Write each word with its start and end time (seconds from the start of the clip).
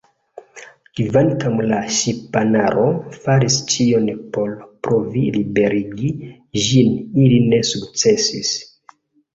Kvankam 0.99 1.59
la 1.71 1.81
ŝipanaro 1.97 2.87
faris 3.19 3.59
ĉion 3.75 4.09
por 4.39 4.57
provi 4.89 5.27
liberigi 5.39 6.11
ĝin, 6.67 6.95
ili 7.27 7.43
ne 7.53 7.63
sukcesis. 7.77 8.55